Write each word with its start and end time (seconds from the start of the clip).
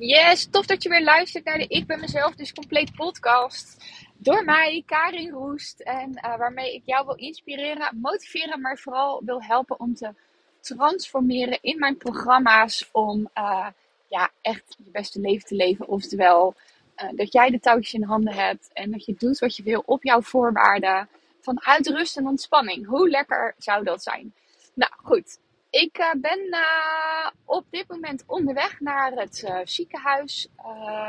Yes, 0.00 0.46
tof 0.50 0.66
dat 0.66 0.82
je 0.82 0.88
weer 0.88 1.02
luistert 1.02 1.44
naar 1.44 1.58
de 1.58 1.66
Ik 1.66 1.86
Ben 1.86 2.00
Mezelf, 2.00 2.34
dus 2.34 2.52
compleet 2.52 2.94
podcast. 2.94 3.84
Door 4.16 4.44
mij, 4.44 4.82
Karin 4.86 5.30
Roest. 5.30 5.80
En 5.80 6.10
uh, 6.24 6.36
waarmee 6.36 6.74
ik 6.74 6.82
jou 6.84 7.06
wil 7.06 7.14
inspireren, 7.14 7.98
motiveren, 8.00 8.60
maar 8.60 8.78
vooral 8.78 9.22
wil 9.24 9.42
helpen 9.42 9.80
om 9.80 9.94
te 9.94 10.14
transformeren 10.60 11.58
in 11.60 11.78
mijn 11.78 11.96
programma's. 11.96 12.88
Om 12.92 13.30
uh, 13.34 13.66
ja, 14.08 14.30
echt 14.42 14.76
je 14.84 14.90
beste 14.90 15.20
leven 15.20 15.46
te 15.46 15.54
leven. 15.54 15.88
Oftewel, 15.88 16.54
uh, 17.02 17.08
dat 17.14 17.32
jij 17.32 17.50
de 17.50 17.60
touwtjes 17.60 17.94
in 17.94 18.02
handen 18.02 18.34
hebt 18.34 18.70
en 18.72 18.90
dat 18.90 19.04
je 19.04 19.14
doet 19.18 19.38
wat 19.38 19.56
je 19.56 19.62
wil 19.62 19.82
op 19.86 20.04
jouw 20.04 20.22
voorwaarden. 20.22 21.08
Vanuit 21.40 21.86
rust 21.86 22.16
en 22.16 22.26
ontspanning. 22.26 22.86
Hoe 22.86 23.08
lekker 23.08 23.54
zou 23.58 23.84
dat 23.84 24.02
zijn? 24.02 24.34
Nou 24.74 24.92
goed, 24.96 25.38
ik 25.70 26.14
ben 26.20 26.38
uh, 26.38 27.26
op 27.48 27.64
dit 27.70 27.88
moment 27.88 28.24
onderweg 28.26 28.80
naar 28.80 29.12
het 29.12 29.42
uh, 29.44 29.58
ziekenhuis 29.64 30.48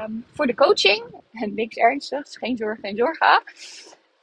um, 0.04 0.26
voor 0.34 0.48
de 0.48 0.56
coaching. 0.56 1.04
En 1.32 1.54
niks 1.62 1.76
ernstigs, 1.76 2.38
geen 2.38 2.58
zorgen, 2.58 2.84
geen 2.84 2.98
zorgen. 2.98 3.44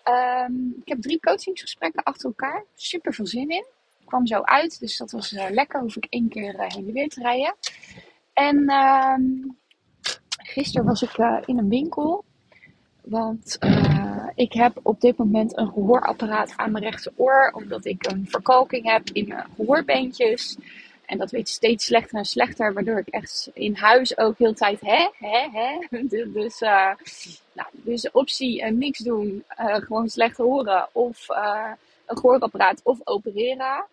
Um, 0.05 0.75
ik 0.81 0.89
heb 0.89 1.01
drie 1.01 1.21
coachingsgesprekken 1.21 2.03
achter 2.03 2.27
elkaar. 2.27 2.65
Super 2.75 3.15
veel 3.15 3.27
zin 3.27 3.51
in. 3.51 3.65
Ik 4.01 4.07
kwam 4.07 4.27
zo 4.27 4.41
uit, 4.41 4.81
dus 4.81 4.97
dat 4.97 5.11
was 5.11 5.31
lekker. 5.31 5.81
Hoef 5.81 5.97
ik 5.97 6.07
één 6.09 6.29
keer 6.29 6.55
heen 6.57 6.87
en 6.87 6.93
weer 6.93 7.09
te 7.09 7.21
rijden. 7.21 7.55
En 8.33 8.71
um, 8.71 9.59
gisteren 10.37 10.87
was 10.87 11.03
ik 11.03 11.17
in 11.47 11.59
een 11.59 11.69
winkel. 11.69 12.25
Want 13.03 13.57
uh, 13.61 14.27
ik 14.35 14.53
heb 14.53 14.81
op 14.83 15.01
dit 15.01 15.17
moment 15.17 15.59
een 15.59 15.73
gehoorapparaat 15.73 16.53
aan 16.57 16.73
mijn 16.73 16.85
rechteroor. 16.85 17.53
Omdat 17.55 17.85
ik 17.85 18.07
een 18.07 18.27
verkalking 18.29 18.91
heb 18.91 19.11
in 19.11 19.29
mijn 19.29 19.47
gehoorbeentjes. 19.57 20.57
En 21.07 21.19
dat 21.19 21.31
weet 21.31 21.49
steeds 21.49 21.85
slechter 21.85 22.19
en 22.19 22.25
slechter. 22.25 22.73
Waardoor 22.73 22.99
ik 22.99 23.09
echt 23.09 23.51
in 23.53 23.75
huis 23.75 24.19
ook 24.19 24.39
heel 24.39 24.55
tijd 24.55 24.81
hè, 24.81 25.09
hè, 25.19 25.49
hè. 25.53 25.79
Dus, 26.33 26.61
uh, 26.61 26.93
nou, 27.53 27.69
dus 27.73 28.03
de 28.03 28.11
optie 28.13 28.63
uh, 28.63 28.71
niks 28.71 28.99
doen. 28.99 29.45
gewoon 29.57 30.09
slecht 30.09 30.37
horen. 30.37 30.89
Of 30.93 31.27
een 32.07 32.17
gehoorapparaat 32.17 32.81
of 32.83 32.99
opereren. 33.05 33.85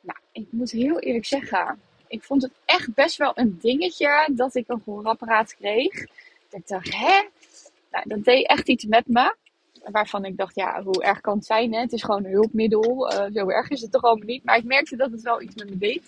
Nou, 0.00 0.18
ik 0.32 0.46
moet 0.50 0.70
heel 0.70 0.98
eerlijk 0.98 1.26
zeggen. 1.26 1.80
Ik 2.08 2.22
vond 2.22 2.42
het 2.42 2.52
echt 2.64 2.94
best 2.94 3.16
wel 3.16 3.32
een 3.34 3.58
dingetje 3.60 4.28
dat 4.32 4.54
ik 4.54 4.64
een 4.68 4.82
gehoorapparaat 4.84 5.54
kreeg. 5.54 6.06
Ik 6.50 6.66
dacht, 6.66 6.94
hè? 6.94 7.28
Nou, 7.90 8.08
dat 8.08 8.24
deed 8.24 8.46
echt 8.46 8.68
iets 8.68 8.84
met 8.84 9.06
me. 9.06 9.36
Waarvan 9.84 10.24
ik 10.24 10.36
dacht, 10.36 10.54
ja, 10.54 10.82
hoe 10.82 11.02
erg 11.02 11.20
kan 11.20 11.36
het 11.36 11.46
zijn? 11.46 11.72
Hè? 11.72 11.80
Het 11.80 11.92
is 11.92 12.02
gewoon 12.02 12.24
een 12.24 12.30
hulpmiddel. 12.30 13.12
Zo 13.32 13.48
erg 13.48 13.68
is 13.68 13.80
het 13.80 13.92
toch 13.92 14.02
allemaal 14.02 14.26
niet. 14.26 14.44
Maar 14.44 14.56
ik 14.56 14.64
merkte 14.64 14.96
dat 14.96 15.10
het 15.10 15.22
wel 15.22 15.42
iets 15.42 15.54
met 15.54 15.70
me 15.70 15.78
deed. 15.78 16.02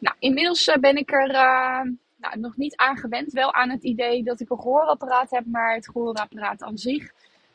Nou, 0.00 0.16
inmiddels 0.18 0.68
uh, 0.68 0.76
ben 0.76 0.96
ik 0.96 1.12
er 1.12 1.30
uh, 1.30 1.80
nou, 2.16 2.38
nog 2.38 2.56
niet 2.56 2.76
aan 2.76 2.96
gewend. 2.96 3.32
Wel 3.32 3.54
aan 3.54 3.70
het 3.70 3.82
idee 3.82 4.22
dat 4.22 4.40
ik 4.40 4.50
een 4.50 4.60
gehoorapparaat 4.60 5.30
heb. 5.30 5.46
Maar 5.46 5.74
het 5.74 5.88
gehoorapparaat 5.88 6.62
aan 6.62 6.78
zich, 6.78 7.10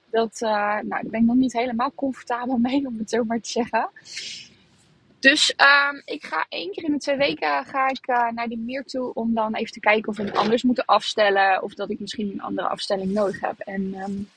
dat, 0.10 0.38
nou, 0.40 0.84
daar 0.84 1.04
ben 1.04 1.20
ik 1.20 1.26
nog 1.26 1.36
niet 1.36 1.54
helemaal 1.54 1.92
comfortabel 1.96 2.58
mee, 2.68 2.88
om 2.88 2.98
het 2.98 3.10
zo 3.10 3.24
maar 3.24 3.42
te 3.42 3.50
zeggen. 3.50 3.90
Dus 5.26 5.54
um, 5.58 6.02
ik 6.06 6.26
ga 6.26 6.46
één 6.50 6.72
keer 6.72 6.84
in 6.84 6.92
de 6.92 6.98
twee 6.98 7.18
weken 7.18 7.66
ga 7.66 7.90
ik 7.90 8.08
uh, 8.08 8.30
naar 8.32 8.48
die 8.48 8.58
meer 8.58 8.84
toe 8.84 9.14
om 9.14 9.34
dan 9.34 9.56
even 9.56 9.72
te 9.72 9.80
kijken 9.80 10.10
of 10.10 10.18
we 10.18 10.24
het 10.24 10.38
anders 10.38 10.64
moeten 10.64 10.86
afstellen. 10.86 11.64
Of 11.64 11.74
dat 11.74 11.90
ik 11.90 12.00
misschien 12.00 12.32
een 12.32 12.42
andere 12.42 12.68
afstelling 12.68 13.12
nodig 13.12 13.40
heb. 13.40 13.60
En 13.60 13.82
um, 13.94 14.30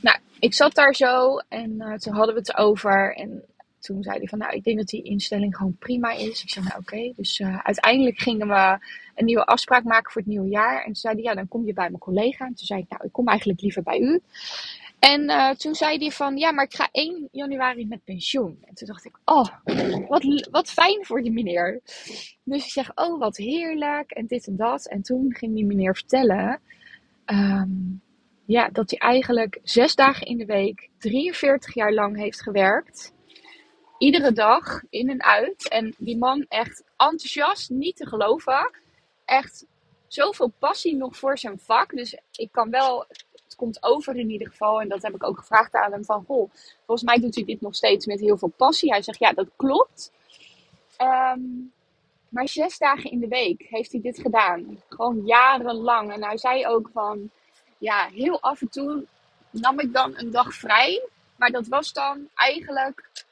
nou, 0.00 0.18
ik 0.38 0.54
zat 0.54 0.74
daar 0.74 0.94
zo 0.94 1.36
en 1.48 1.70
uh, 1.70 1.94
toen 1.94 2.14
hadden 2.14 2.34
we 2.34 2.40
het 2.40 2.56
over. 2.56 3.14
En 3.16 3.44
toen 3.84 4.02
zei 4.02 4.18
hij 4.18 4.26
van 4.26 4.38
nou, 4.38 4.54
ik 4.54 4.64
denk 4.64 4.76
dat 4.76 4.86
die 4.86 5.02
instelling 5.02 5.56
gewoon 5.56 5.76
prima 5.78 6.12
is. 6.12 6.42
Ik 6.42 6.50
zei 6.50 6.64
nou 6.64 6.78
oké. 6.80 7.12
Dus 7.16 7.38
uh, 7.38 7.58
uiteindelijk 7.58 8.18
gingen 8.18 8.48
we 8.48 8.78
een 9.14 9.24
nieuwe 9.24 9.44
afspraak 9.44 9.84
maken 9.84 10.12
voor 10.12 10.20
het 10.20 10.30
nieuwe 10.30 10.48
jaar. 10.48 10.78
En 10.78 10.84
toen 10.84 10.94
zei 10.94 11.14
hij 11.14 11.22
ja, 11.22 11.34
dan 11.34 11.48
kom 11.48 11.66
je 11.66 11.72
bij 11.72 11.88
mijn 11.88 11.98
collega. 11.98 12.46
En 12.46 12.54
toen 12.54 12.66
zei 12.66 12.80
ik 12.80 12.88
nou, 12.88 13.04
ik 13.04 13.12
kom 13.12 13.28
eigenlijk 13.28 13.60
liever 13.60 13.82
bij 13.82 14.00
u. 14.00 14.20
En 14.98 15.22
uh, 15.22 15.50
toen 15.50 15.74
zei 15.74 15.98
hij 15.98 16.10
van, 16.10 16.36
ja, 16.36 16.52
maar 16.52 16.64
ik 16.64 16.74
ga 16.74 16.88
1 16.92 17.28
januari 17.32 17.86
met 17.86 18.04
pensioen. 18.04 18.58
En 18.64 18.74
toen 18.74 18.88
dacht 18.88 19.04
ik, 19.04 19.18
oh, 19.24 19.46
wat, 20.08 20.48
wat 20.50 20.70
fijn 20.70 21.04
voor 21.04 21.22
die 21.22 21.32
meneer. 21.32 21.80
Dus 22.44 22.64
ik 22.64 22.70
zeg, 22.70 22.90
oh, 22.94 23.18
wat 23.18 23.36
heerlijk 23.36 24.10
en 24.10 24.26
dit 24.26 24.46
en 24.46 24.56
dat. 24.56 24.86
En 24.86 25.02
toen 25.02 25.34
ging 25.34 25.54
die 25.54 25.66
meneer 25.66 25.94
vertellen, 25.94 26.60
um, 27.26 28.02
ja, 28.44 28.68
dat 28.68 28.90
hij 28.90 28.98
eigenlijk 28.98 29.60
zes 29.62 29.94
dagen 29.94 30.26
in 30.26 30.38
de 30.38 30.46
week, 30.46 30.88
43 30.98 31.74
jaar 31.74 31.92
lang 31.92 32.16
heeft 32.16 32.42
gewerkt. 32.42 33.12
Iedere 34.04 34.32
dag, 34.32 34.82
in 34.90 35.08
en 35.08 35.22
uit. 35.22 35.68
En 35.68 35.94
die 35.98 36.18
man 36.18 36.46
echt 36.48 36.82
enthousiast, 36.96 37.70
niet 37.70 37.96
te 37.96 38.06
geloven. 38.06 38.70
Echt 39.24 39.66
zoveel 40.06 40.52
passie 40.58 40.96
nog 40.96 41.16
voor 41.16 41.38
zijn 41.38 41.58
vak. 41.58 41.96
Dus 41.96 42.18
ik 42.32 42.48
kan 42.52 42.70
wel 42.70 43.06
het 43.44 43.54
komt 43.56 43.82
over 43.82 44.16
in 44.16 44.30
ieder 44.30 44.48
geval. 44.48 44.80
En 44.80 44.88
dat 44.88 45.02
heb 45.02 45.14
ik 45.14 45.24
ook 45.24 45.38
gevraagd 45.38 45.74
aan 45.74 45.92
hem 45.92 46.04
van, 46.04 46.24
goh, 46.24 46.50
volgens 46.86 47.02
mij 47.02 47.20
doet 47.20 47.34
hij 47.34 47.44
dit 47.44 47.60
nog 47.60 47.74
steeds 47.74 48.06
met 48.06 48.20
heel 48.20 48.38
veel 48.38 48.52
passie. 48.56 48.90
Hij 48.90 49.02
zegt, 49.02 49.18
ja, 49.18 49.32
dat 49.32 49.48
klopt. 49.56 50.12
Um, 50.98 51.72
maar 52.28 52.48
zes 52.48 52.78
dagen 52.78 53.10
in 53.10 53.20
de 53.20 53.28
week 53.28 53.66
heeft 53.68 53.92
hij 53.92 54.00
dit 54.00 54.18
gedaan. 54.18 54.82
Gewoon 54.88 55.22
jarenlang. 55.24 56.12
En 56.12 56.24
hij 56.24 56.38
zei 56.38 56.66
ook 56.66 56.90
van, 56.92 57.30
ja, 57.78 58.08
heel 58.08 58.40
af 58.40 58.60
en 58.60 58.68
toe 58.68 59.04
nam 59.50 59.80
ik 59.80 59.92
dan 59.92 60.12
een 60.16 60.30
dag 60.30 60.54
vrij. 60.54 61.08
Maar 61.36 61.50
dat 61.50 61.66
was 61.66 61.92
dan 61.92 62.28
eigenlijk 62.34 63.24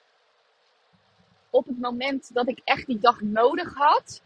op 1.53 1.67
het 1.67 1.81
moment 1.81 2.35
dat 2.35 2.49
ik 2.49 2.61
echt 2.65 2.87
die 2.87 2.99
dag 2.99 3.21
nodig 3.21 3.75
had. 3.75 4.23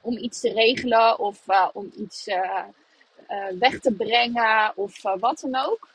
Om 0.00 0.16
iets 0.16 0.40
te 0.40 0.52
regelen 0.52 1.18
of 1.18 1.48
uh, 1.48 1.68
om 1.72 1.92
iets... 1.96 2.26
Uh, 2.26 2.62
uh, 3.30 3.58
weg 3.58 3.80
te 3.80 3.92
brengen 3.92 4.72
of 4.76 5.02
wat 5.02 5.40
dan 5.40 5.56
ook. 5.66 5.88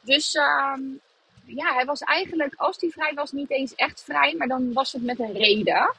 Dus 0.00 0.34
uh, 0.34 0.76
ja, 1.44 1.74
hij 1.74 1.84
was 1.84 2.00
eigenlijk, 2.00 2.54
als 2.54 2.80
hij 2.80 2.90
vrij 2.90 3.12
was, 3.14 3.32
niet 3.32 3.50
eens 3.50 3.74
echt 3.74 4.02
vrij, 4.02 4.34
maar 4.38 4.48
dan 4.48 4.72
was 4.72 4.92
het 4.92 5.02
met 5.02 5.20
een 5.20 5.32
reden. 5.32 5.94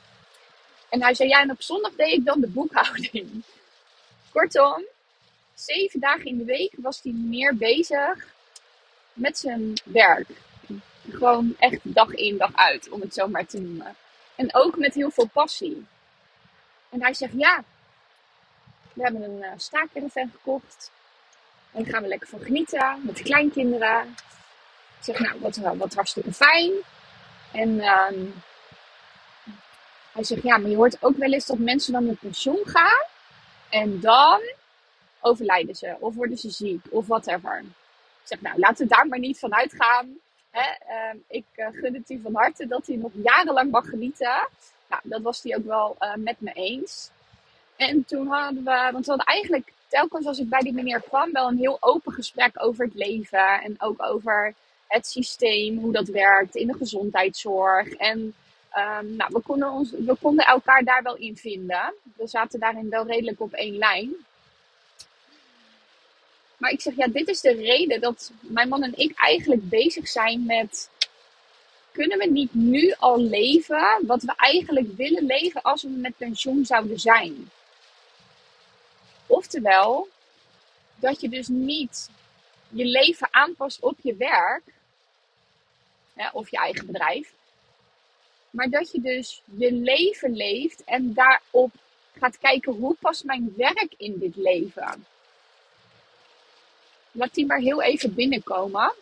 En 0.90 1.02
hij 1.02 1.14
zei, 1.14 1.30
ja, 1.30 1.42
en 1.42 1.52
op 1.52 1.62
zondag 1.62 1.96
deed 1.96 2.14
ik 2.14 2.26
dan 2.26 2.42
de 2.42 2.48
boekhouding. 2.48 3.44
Kortom, 4.34 4.86
zeven 5.54 6.00
dagen 6.00 6.26
in 6.26 6.38
de 6.38 6.46
week 6.46 6.74
was 6.78 7.02
hij 7.04 7.12
meer 7.12 7.56
bezig 7.56 8.36
met 9.14 9.38
zijn 9.38 9.74
werk. 9.84 10.30
Gewoon 11.10 11.56
echt 11.60 11.80
dag 11.82 12.10
in, 12.10 12.38
dag 12.38 12.56
uit, 12.56 12.90
om 12.90 13.02
het 13.02 13.14
zo 13.14 13.28
maar 13.28 13.46
te 13.46 13.60
noemen. 13.60 13.96
En 14.36 14.56
ook 14.56 14.78
met 14.78 14.94
heel 14.94 15.12
veel 15.12 15.28
passie. 15.28 15.86
En 16.90 17.02
hij 17.02 17.14
zegt, 17.14 17.34
ja, 17.36 17.64
we 18.94 19.04
hebben 19.04 19.24
een 19.24 19.60
uh, 20.14 20.24
gekocht. 20.32 20.92
En 21.72 21.84
daar 21.84 21.94
gaan 21.94 22.02
we 22.02 22.08
lekker 22.08 22.28
van 22.28 22.42
genieten 22.42 23.02
met 23.04 23.18
de 23.18 23.24
kleinkinderen. 23.24 24.16
Ik 24.98 25.04
zeg, 25.04 25.20
nou, 25.20 25.40
wat, 25.40 25.56
wat 25.56 25.94
hartstikke 25.94 26.34
fijn. 26.34 26.72
En 27.52 27.70
um, 27.70 28.34
hij 30.12 30.24
zegt, 30.24 30.44
ja, 30.44 30.58
maar 30.58 30.70
je 30.70 30.76
hoort 30.76 31.04
ook 31.04 31.18
wel 31.18 31.32
eens 31.32 31.46
dat 31.46 31.58
mensen 31.58 31.94
dan 31.94 32.06
met 32.06 32.20
pensioen 32.20 32.62
gaan. 32.64 33.06
En 33.70 34.00
dan 34.00 34.42
overlijden 35.22 35.76
ze. 35.76 35.96
Of 36.00 36.16
worden 36.16 36.38
ze 36.38 36.50
ziek. 36.50 36.86
Of 36.90 37.08
whatever. 37.08 37.58
Ik 37.58 38.24
zeg, 38.24 38.42
nou, 38.42 38.60
laten 38.60 38.88
we 38.88 38.96
daar 38.96 39.08
maar 39.08 39.20
niet 39.20 39.40
van 39.40 39.56
uitgaan. 39.56 40.20
Uh, 40.58 41.20
ik 41.28 41.46
uh, 41.56 41.68
gun 41.72 41.94
het 41.94 42.10
u 42.10 42.20
van 42.24 42.36
harte 42.36 42.68
dat 42.68 42.88
hij 42.88 42.96
nog 42.96 43.12
jarenlang 43.14 43.72
mag 43.72 43.90
genieten. 43.90 44.48
Nou, 44.90 45.02
dat 45.04 45.22
was 45.22 45.44
hij 45.44 45.58
ook 45.58 45.66
wel 45.66 45.96
uh, 46.00 46.16
met 46.16 46.42
me 46.42 46.52
eens. 46.54 47.10
En 47.76 48.06
toen 48.06 48.28
hadden 48.28 48.64
we, 48.64 48.90
want 48.92 49.06
we 49.06 49.12
hadden 49.12 49.26
eigenlijk 49.26 49.74
telkens 49.88 50.26
als 50.26 50.40
ik 50.40 50.50
bij 50.50 50.60
die 50.60 50.74
meneer 50.74 51.02
kwam, 51.02 51.32
wel 51.32 51.48
een 51.48 51.58
heel 51.58 51.78
open 51.80 52.14
gesprek 52.14 52.64
over 52.64 52.86
het 52.86 52.96
leven. 52.96 53.62
En 53.62 53.76
ook 53.78 54.04
over 54.04 54.54
het 54.88 55.08
systeem, 55.08 55.78
hoe 55.78 55.92
dat 55.92 56.08
werkt 56.08 56.56
in 56.56 56.68
de 56.68 56.74
gezondheidszorg. 56.74 57.92
En 57.92 58.20
um, 58.20 59.16
nou, 59.16 59.30
we, 59.34 59.40
konden 59.40 59.70
ons, 59.72 59.92
we 59.92 60.16
konden 60.22 60.46
elkaar 60.46 60.84
daar 60.84 61.04
wel 61.04 61.16
in 61.16 61.38
vinden. 61.38 61.94
We 62.16 62.28
zaten 62.28 62.60
daarin 62.60 62.90
wel 62.90 63.06
redelijk 63.06 63.42
op 63.42 63.54
één 63.54 63.78
lijn. 63.78 64.16
Maar 66.58 66.72
ik 66.72 66.82
zeg, 66.82 66.96
ja, 66.96 67.08
dit 67.08 67.28
is 67.28 67.42
de 67.42 67.54
reden 67.54 68.02
dat 68.02 68.32
mijn 68.40 68.70
man 68.70 68.84
en 68.84 68.98
ik 68.98 69.18
eigenlijk 69.18 69.70
bezig 69.70 70.08
zijn 70.08 70.46
met 70.46 70.90
kunnen 71.98 72.18
we 72.18 72.26
niet 72.26 72.54
nu 72.54 72.94
al 72.98 73.20
leven 73.20 74.00
wat 74.06 74.22
we 74.22 74.34
eigenlijk 74.36 74.88
willen 74.96 75.26
leven 75.26 75.62
als 75.62 75.84
we 75.84 75.90
met 75.90 76.18
pensioen 76.18 76.66
zouden 76.66 77.00
zijn? 77.00 77.50
Oftewel, 79.28 80.08
dat 80.96 81.22
je 81.22 81.30
dus 81.30 81.48
niet 81.48 82.10
je 82.70 82.86
leven 82.86 83.28
aanpast 83.32 83.80
op 83.82 83.98
je 84.02 84.16
werk 84.16 84.64
hè, 86.14 86.30
of 86.34 86.50
je 86.52 86.58
eigen 86.58 86.86
bedrijf. 86.86 87.34
Maar 88.50 88.70
dat 88.70 88.92
je 88.92 89.02
dus 89.02 89.42
je 89.46 89.72
leven 89.72 90.36
leeft 90.36 90.84
en 90.84 91.14
daarop 91.14 91.72
gaat 92.20 92.38
kijken 92.38 92.74
hoe 92.74 92.96
past 93.00 93.24
mijn 93.24 93.54
werk 93.58 93.94
in 93.98 94.20
dit 94.20 94.36
leven. 94.36 95.06
Laat 97.12 97.34
die 97.34 97.46
maar 97.46 97.60
heel 97.60 97.82
even 97.82 98.14
binnenkomen. 98.14 98.94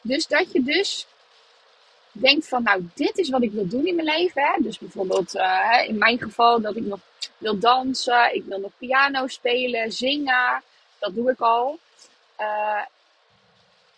Dus 0.00 0.26
dat 0.26 0.52
je 0.52 0.62
dus 0.62 1.06
denkt 2.12 2.48
van, 2.48 2.62
nou, 2.62 2.88
dit 2.94 3.18
is 3.18 3.28
wat 3.28 3.42
ik 3.42 3.52
wil 3.52 3.68
doen 3.68 3.86
in 3.86 3.94
mijn 3.94 4.18
leven. 4.18 4.42
Hè? 4.42 4.62
Dus 4.62 4.78
bijvoorbeeld 4.78 5.34
uh, 5.34 5.84
in 5.86 5.98
mijn 5.98 6.18
geval 6.22 6.60
dat 6.60 6.76
ik 6.76 6.84
nog 6.84 7.00
wil 7.38 7.58
dansen, 7.58 8.34
ik 8.34 8.44
wil 8.44 8.58
nog 8.58 8.70
piano 8.78 9.26
spelen, 9.26 9.92
zingen. 9.92 10.62
Dat 10.98 11.14
doe 11.14 11.30
ik 11.30 11.40
al. 11.40 11.78
Uh, 12.40 12.82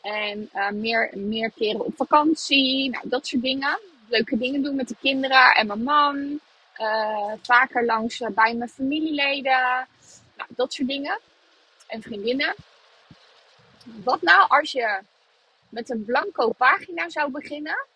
en 0.00 0.50
uh, 0.54 0.70
meer, 0.70 1.10
meer 1.14 1.50
keren 1.50 1.84
op 1.84 1.96
vakantie, 1.96 2.90
nou, 2.90 3.08
dat 3.08 3.26
soort 3.26 3.42
dingen. 3.42 3.78
Leuke 4.08 4.38
dingen 4.38 4.62
doen 4.62 4.76
met 4.76 4.88
de 4.88 4.96
kinderen 5.00 5.54
en 5.54 5.66
mijn 5.66 5.82
man. 5.82 6.40
vaker 7.42 7.84
langs 7.84 8.18
bij 8.18 8.54
mijn 8.54 8.68
familieleden. 8.68 9.88
Nou, 10.36 10.48
dat 10.48 10.72
soort 10.72 10.88
dingen. 10.88 11.18
En 11.94 12.02
vriendinnen. 12.02 12.54
Wat 13.82 14.22
nou 14.22 14.48
als 14.48 14.72
je 14.72 15.00
met 15.68 15.90
een 15.90 16.04
blanco 16.04 16.52
pagina 16.52 17.08
zou 17.08 17.30
beginnen? 17.30 17.86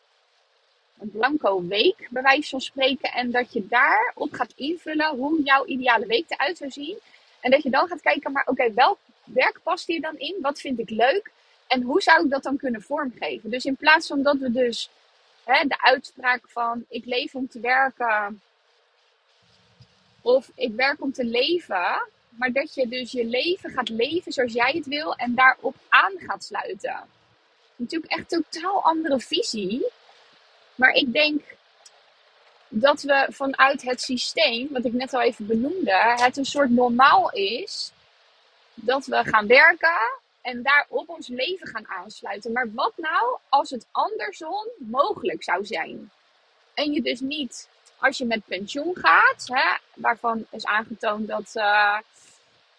een 0.99 1.11
blanco 1.11 1.67
week, 1.67 2.09
bij 2.11 2.23
wijze 2.23 2.49
van 2.49 2.61
spreken. 2.61 3.13
En 3.13 3.31
dat 3.31 3.53
je 3.53 3.67
daarop 3.69 4.33
gaat 4.33 4.53
invullen 4.57 5.17
hoe 5.17 5.43
jouw 5.43 5.65
ideale 5.65 6.07
week 6.07 6.25
eruit 6.29 6.57
zou 6.57 6.71
zien. 6.71 6.99
En 7.41 7.51
dat 7.51 7.63
je 7.63 7.71
dan 7.71 7.89
gaat 7.89 8.01
kijken, 8.01 8.33
maar 8.33 8.47
oké, 8.47 8.73
welk 8.73 8.99
werk 9.25 9.61
past 9.63 9.87
hier 9.87 10.01
dan 10.01 10.17
in? 10.17 10.37
Wat 10.41 10.61
vind 10.61 10.79
ik 10.79 10.91
leuk? 10.91 11.31
En 11.67 11.83
hoe 11.83 12.01
zou 12.01 12.25
ik 12.25 12.31
dat 12.31 12.43
dan 12.43 12.57
kunnen 12.57 12.83
vormgeven? 12.83 13.51
Dus 13.51 13.65
in 13.65 13.77
plaats 13.77 14.07
van 14.07 14.23
dat 14.23 14.37
we 14.37 14.53
dus 14.53 14.91
hè, 15.45 15.67
de 15.67 15.83
uitspraak 15.83 16.43
van 16.47 16.85
ik 16.89 17.05
leef 17.05 17.35
om 17.35 17.49
te 17.49 17.61
werken 17.61 18.41
of 20.21 20.51
ik 20.55 20.73
werk 20.75 21.03
om 21.03 21.13
te 21.13 21.25
leven, 21.25 22.09
maar 22.39 22.53
dat 22.53 22.75
je 22.75 22.89
dus 22.89 23.13
je 23.13 23.25
leven 23.25 23.71
gaat 23.71 23.89
leven 23.89 24.33
zoals 24.33 24.53
jij 24.53 24.73
het 24.75 24.87
wil 24.87 25.15
en 25.15 25.35
daarop 25.35 25.75
aan 25.89 26.13
gaat 26.19 26.45
sluiten. 26.45 27.01
Natuurlijk 27.77 28.13
echt 28.13 28.29
totaal 28.29 28.83
andere 28.83 29.21
visie. 29.21 29.87
Maar 30.75 30.91
ik 30.91 31.13
denk 31.13 31.43
dat 32.69 33.03
we 33.03 33.27
vanuit 33.31 33.83
het 33.83 34.01
systeem, 34.01 34.69
wat 34.71 34.85
ik 34.85 34.93
net 34.93 35.15
al 35.15 35.21
even 35.21 35.47
benoemde, 35.47 36.15
het 36.17 36.37
een 36.37 36.45
soort 36.45 36.71
normaal 36.71 37.31
is 37.31 37.93
dat 38.75 39.07
we 39.07 39.25
gaan 39.25 39.47
werken 39.47 40.19
en 40.41 40.63
daarop 40.63 41.09
ons 41.09 41.29
leven 41.29 41.67
gaan 41.67 41.89
aansluiten. 41.89 42.53
Maar 42.53 42.69
wat 42.75 42.93
nou 42.97 43.39
als 43.49 43.71
het 43.71 43.87
andersom 43.91 44.67
mogelijk 44.79 45.43
zou 45.43 45.67
zijn? 45.67 46.11
En 46.75 46.93
je 46.93 47.03
dus 47.03 47.21
niet, 47.21 47.69
als 47.99 48.19
je 48.19 48.25
met 48.25 48.45
pensioen 48.45 48.97
gaat, 48.97 49.45
hè, 49.47 49.77
waarvan 49.95 50.47
is 50.51 50.65
aangetoond 50.65 51.29
dat 51.29 51.53
uh, 51.55 51.99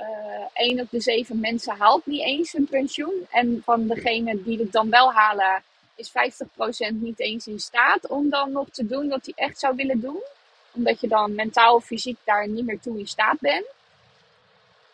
uh, 0.02 0.46
1 0.54 0.80
op 0.80 0.90
de 0.90 1.00
7 1.00 1.40
mensen 1.40 1.78
haalt 1.78 2.06
niet 2.06 2.22
eens 2.22 2.54
een 2.54 2.68
pensioen. 2.68 3.28
En 3.30 3.62
van 3.64 3.88
degenen 3.88 4.44
die 4.44 4.60
het 4.60 4.72
dan 4.72 4.90
wel 4.90 5.14
halen, 5.14 5.64
is 5.96 6.10
50% 6.10 6.94
niet 6.94 7.20
eens 7.20 7.48
in 7.48 7.60
staat 7.60 8.08
om 8.08 8.30
dan 8.30 8.52
nog 8.52 8.70
te 8.70 8.88
doen 8.88 9.10
wat 9.10 9.26
hij 9.26 9.34
echt 9.36 9.60
zou 9.60 9.76
willen 9.76 10.02
doen. 10.02 10.24
Omdat 10.72 11.02
je 11.02 11.08
dan 11.08 11.36
mentaal 11.36 11.76
of 11.76 11.86
fysiek 11.86 12.18
daar 12.24 12.48
niet 12.48 12.66
meer 12.66 12.80
toe 12.80 13.00
in 13.00 13.08
staat 13.08 13.40
bent. 13.40 13.66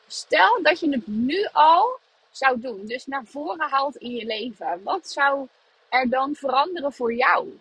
Stel 0.08 0.62
dat 0.62 0.80
je 0.80 0.90
het 0.90 1.08
nu 1.08 1.48
al 1.52 2.00
zou 2.32 2.60
doen, 2.60 2.86
dus 2.86 3.06
naar 3.06 3.26
voren 3.26 3.70
haalt 3.70 3.96
in 3.96 4.12
je 4.12 4.26
leven. 4.26 4.84
Wat 4.84 5.10
zou 5.10 5.48
er 5.90 6.10
dan 6.10 6.36
veranderen 6.36 6.94
voor 6.94 7.14
jou? 7.14 7.60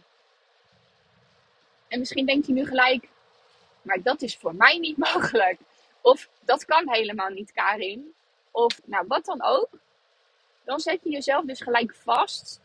En 1.89 1.99
misschien 1.99 2.27
denk 2.27 2.47
je 2.47 2.53
nu 2.53 2.67
gelijk, 2.67 3.09
maar 3.83 4.03
dat 4.03 4.23
is 4.23 4.37
voor 4.37 4.55
mij 4.55 4.79
niet 4.79 4.97
mogelijk. 5.13 5.59
Of 6.05 6.29
dat 6.41 6.65
kan 6.65 6.93
helemaal 6.93 7.29
niet, 7.29 7.53
Karin. 7.53 8.15
Of 8.51 8.81
nou, 8.85 9.05
wat 9.09 9.25
dan 9.25 9.43
ook. 9.43 9.69
Dan 10.65 10.81
zet 10.81 11.01
je 11.03 11.11
jezelf 11.11 11.45
dus 11.45 11.61
gelijk 11.61 11.95
vast 11.95 12.61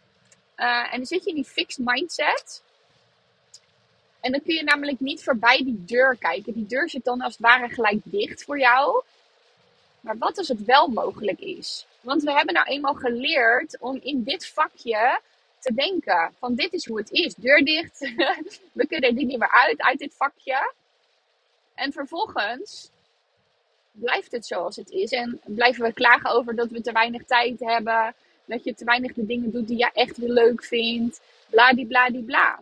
uh, 0.58 0.94
en 0.94 0.98
dan 0.98 1.06
zit 1.06 1.24
je 1.24 1.30
in 1.30 1.36
die 1.36 1.46
fixed 1.46 1.86
mindset. 1.86 2.62
En 4.20 4.32
dan 4.32 4.42
kun 4.42 4.56
je 4.56 4.64
namelijk 4.64 5.00
niet 5.00 5.24
voorbij 5.24 5.58
die 5.58 5.86
deur 5.86 6.18
kijken. 6.18 6.54
Die 6.54 6.66
deur 6.66 6.90
zit 6.90 7.04
dan 7.04 7.22
als 7.22 7.34
het 7.34 7.42
ware 7.42 7.70
gelijk 7.70 8.02
dicht 8.04 8.44
voor 8.44 8.60
jou. 8.60 9.04
Maar 10.00 10.18
wat 10.18 10.38
als 10.38 10.48
het 10.48 10.66
wel 10.66 10.88
mogelijk 10.88 11.40
is? 11.40 11.86
Want 12.02 12.24
we 12.24 12.32
hebben 12.32 12.54
nou 12.54 12.68
eenmaal 12.68 12.94
geleerd 12.94 13.78
om 13.80 14.00
in 14.02 14.24
dit 14.24 14.48
vakje 14.48 15.20
te 15.60 15.74
denken. 15.74 16.34
Van 16.40 16.56
dit 16.56 16.74
is 16.74 16.88
hoe 16.88 16.98
het 16.98 17.12
is. 17.12 17.36
Deur 17.36 17.66
dicht. 17.66 18.00
we 18.80 18.88
kunnen 18.88 19.10
er 19.10 19.16
niet 19.16 19.38
meer 19.38 19.52
uit, 19.52 19.82
uit 19.82 20.00
dit 20.00 20.16
vakje. 20.16 20.74
En 21.76 21.92
vervolgens 21.92 22.90
blijft 23.92 24.32
het 24.32 24.46
zoals 24.46 24.76
het 24.76 24.90
is. 24.90 25.12
En 25.12 25.42
blijven 25.46 25.84
we 25.84 25.94
klagen 25.94 26.32
over 26.32 26.56
dat 26.56 26.70
we 26.70 26.82
te 26.82 26.92
weinig 26.92 27.26
tijd 27.26 27.60
hebben. 27.60 28.14
Dat 28.46 28.64
je 28.64 28.74
te 28.74 28.86
weinig 28.86 29.14
de 29.14 29.26
dingen 29.26 29.52
doet 29.52 29.68
die 29.68 29.78
je 29.78 29.90
echt 29.94 30.18
leuk 30.18 30.64
vindt. 30.64 31.22
Bladibladibla. 31.50 32.60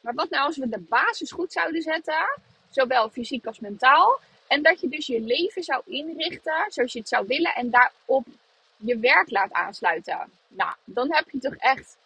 Maar 0.00 0.14
wat 0.14 0.30
nou 0.30 0.46
als 0.46 0.56
we 0.56 0.68
de 0.68 0.86
basis 0.88 1.32
goed 1.32 1.52
zouden 1.52 1.82
zetten, 1.82 2.40
zowel 2.70 3.08
fysiek 3.08 3.46
als 3.46 3.60
mentaal. 3.60 4.20
En 4.46 4.62
dat 4.62 4.80
je 4.80 4.88
dus 4.88 5.06
je 5.06 5.20
leven 5.20 5.62
zou 5.62 5.82
inrichten 5.84 6.64
zoals 6.68 6.92
je 6.92 6.98
het 6.98 7.08
zou 7.08 7.26
willen 7.26 7.54
en 7.54 7.70
daarop 7.70 8.26
je 8.76 8.98
werk 8.98 9.30
laat 9.30 9.52
aansluiten. 9.52 10.30
Nou, 10.48 10.74
dan 10.84 11.14
heb 11.14 11.30
je 11.30 11.38
toch 11.38 11.54
echt 11.54 11.96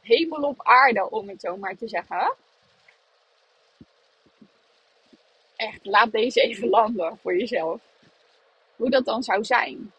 hemel 0.00 0.42
op 0.42 0.62
aarde, 0.62 1.10
om 1.10 1.28
het 1.28 1.40
zo 1.40 1.56
maar 1.56 1.76
te 1.76 1.88
zeggen. 1.88 2.34
Echt, 5.60 5.78
laat 5.82 6.12
deze 6.12 6.40
even 6.40 6.68
landen 6.78 7.18
voor 7.22 7.36
jezelf. 7.36 7.80
Hoe 8.76 8.90
dat 8.90 9.04
dan 9.04 9.22
zou 9.22 9.44
zijn. 9.44 9.92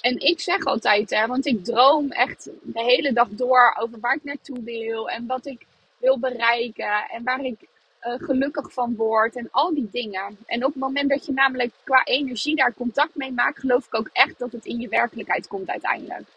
En 0.00 0.20
ik 0.20 0.40
zeg 0.40 0.64
altijd, 0.64 1.10
hè, 1.10 1.26
want 1.26 1.46
ik 1.46 1.64
droom 1.64 2.10
echt 2.10 2.44
de 2.62 2.82
hele 2.82 3.12
dag 3.12 3.28
door 3.30 3.76
over 3.78 4.00
waar 4.00 4.14
ik 4.14 4.24
naartoe 4.24 4.62
wil 4.62 5.10
en 5.10 5.26
wat 5.26 5.46
ik 5.46 5.66
wil 5.98 6.18
bereiken 6.18 7.08
en 7.10 7.24
waar 7.24 7.44
ik 7.44 7.60
uh, 8.02 8.14
gelukkig 8.18 8.72
van 8.72 8.96
word 8.96 9.36
en 9.36 9.48
al 9.50 9.74
die 9.74 9.88
dingen. 9.92 10.38
En 10.46 10.64
op 10.64 10.72
het 10.72 10.82
moment 10.82 11.10
dat 11.10 11.26
je 11.26 11.32
namelijk 11.32 11.72
qua 11.84 12.04
energie 12.04 12.56
daar 12.56 12.74
contact 12.74 13.14
mee 13.14 13.32
maakt, 13.32 13.58
geloof 13.58 13.86
ik 13.86 13.94
ook 13.94 14.10
echt 14.12 14.38
dat 14.38 14.52
het 14.52 14.64
in 14.64 14.80
je 14.80 14.88
werkelijkheid 14.88 15.46
komt 15.46 15.68
uiteindelijk. 15.68 16.28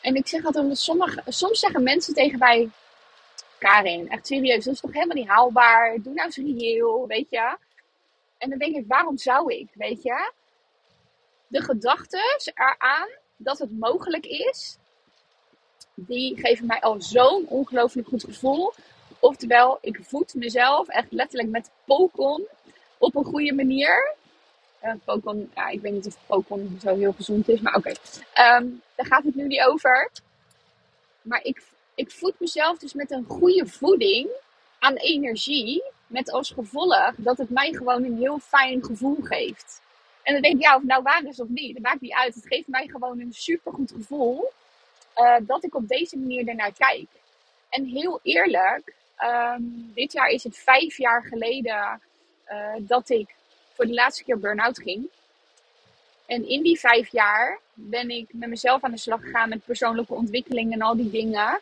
En 0.00 0.14
ik 0.14 0.26
zeg 0.26 0.44
altijd, 0.44 0.78
sommige, 0.78 1.22
soms 1.26 1.60
zeggen 1.60 1.82
mensen 1.82 2.14
tegen 2.14 2.38
mij, 2.38 2.70
Karin, 3.58 4.10
echt 4.10 4.26
serieus, 4.26 4.64
dat 4.64 4.74
is 4.74 4.80
toch 4.80 4.92
helemaal 4.92 5.16
niet 5.16 5.28
haalbaar? 5.28 5.98
Doe 6.02 6.12
nou 6.12 6.26
eens 6.26 6.36
reëel, 6.36 7.06
weet 7.06 7.30
je. 7.30 7.56
En 8.38 8.50
dan 8.50 8.58
denk 8.58 8.76
ik, 8.76 8.84
waarom 8.86 9.18
zou 9.18 9.54
ik, 9.54 9.68
weet 9.74 10.02
je? 10.02 10.32
de 11.48 11.62
gedachten 11.62 12.20
eraan 12.54 13.08
dat 13.36 13.58
het 13.58 13.78
mogelijk 13.78 14.26
is, 14.26 14.76
die 15.94 16.40
geven 16.40 16.66
mij 16.66 16.80
al 16.80 17.02
zo'n 17.02 17.46
ongelooflijk 17.48 18.08
goed 18.08 18.24
gevoel. 18.24 18.72
Oftewel, 19.18 19.78
ik 19.80 20.00
voed 20.02 20.34
mezelf 20.34 20.88
echt 20.88 21.12
letterlijk 21.12 21.50
met 21.50 21.70
pokon 21.84 22.46
op 22.98 23.16
een 23.16 23.24
goede 23.24 23.54
manier. 23.54 24.14
Uh, 24.84 24.92
pokon, 25.04 25.50
ja, 25.54 25.68
ik 25.68 25.80
weet 25.80 25.92
niet 25.92 26.06
of 26.06 26.18
pokon 26.26 26.78
zo 26.82 26.96
heel 26.96 27.12
gezond 27.12 27.48
is, 27.48 27.60
maar 27.60 27.74
oké. 27.74 27.92
Ehm, 28.32 28.66
daar 28.94 29.06
gaat 29.06 29.24
het 29.24 29.34
nu 29.34 29.46
niet 29.46 29.62
over. 29.62 30.10
Maar 31.22 31.40
ik, 31.42 31.62
ik 31.98 32.10
voed 32.10 32.40
mezelf 32.40 32.78
dus 32.78 32.92
met 32.92 33.10
een 33.10 33.24
goede 33.24 33.66
voeding 33.66 34.28
aan 34.78 34.94
energie. 34.94 35.82
Met 36.06 36.30
als 36.30 36.50
gevolg 36.50 37.14
dat 37.16 37.38
het 37.38 37.50
mij 37.50 37.72
gewoon 37.72 38.04
een 38.04 38.16
heel 38.16 38.38
fijn 38.38 38.84
gevoel 38.84 39.16
geeft. 39.22 39.80
En 40.22 40.32
dan 40.32 40.42
denk 40.42 40.54
ik, 40.54 40.62
ja, 40.62 40.76
of 40.76 40.82
nou 40.82 41.02
waar 41.02 41.24
is 41.24 41.40
of 41.40 41.48
niet, 41.48 41.74
dat 41.74 41.82
maakt 41.82 42.00
niet 42.00 42.12
uit. 42.12 42.34
Het 42.34 42.46
geeft 42.46 42.68
mij 42.68 42.86
gewoon 42.86 43.20
een 43.20 43.32
supergoed 43.32 43.90
gevoel 43.90 44.52
uh, 45.16 45.36
dat 45.40 45.64
ik 45.64 45.74
op 45.74 45.88
deze 45.88 46.18
manier 46.18 46.48
ernaar 46.48 46.72
kijk. 46.72 47.06
En 47.68 47.84
heel 47.84 48.20
eerlijk, 48.22 48.94
um, 49.18 49.90
dit 49.94 50.12
jaar 50.12 50.28
is 50.28 50.44
het 50.44 50.58
vijf 50.58 50.96
jaar 50.96 51.22
geleden 51.22 52.00
uh, 52.50 52.74
dat 52.78 53.08
ik 53.08 53.34
voor 53.74 53.86
de 53.86 53.94
laatste 53.94 54.24
keer 54.24 54.38
burn-out 54.38 54.78
ging. 54.82 55.08
En 56.26 56.48
in 56.48 56.62
die 56.62 56.78
vijf 56.78 57.08
jaar 57.12 57.58
ben 57.74 58.10
ik 58.10 58.26
met 58.32 58.48
mezelf 58.48 58.82
aan 58.82 58.90
de 58.90 58.98
slag 58.98 59.20
gegaan 59.20 59.48
met 59.48 59.64
persoonlijke 59.64 60.14
ontwikkeling 60.14 60.72
en 60.72 60.82
al 60.82 60.96
die 60.96 61.10
dingen. 61.10 61.60